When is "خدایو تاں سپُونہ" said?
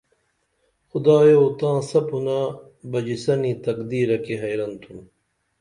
0.89-2.39